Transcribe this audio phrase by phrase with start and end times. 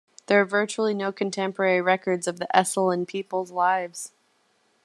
[0.25, 4.13] There are virtually no contemporary records of the Esselen people's lives.